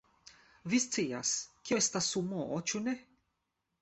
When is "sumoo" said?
2.15-2.59